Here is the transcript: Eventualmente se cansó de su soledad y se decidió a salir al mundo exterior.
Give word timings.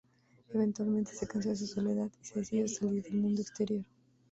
Eventualmente 0.49 1.13
se 1.13 1.27
cansó 1.27 1.49
de 1.49 1.57
su 1.57 1.67
soledad 1.67 2.09
y 2.19 2.25
se 2.25 2.39
decidió 2.39 2.65
a 2.65 2.67
salir 2.67 3.05
al 3.05 3.17
mundo 3.17 3.43
exterior. 3.43 3.85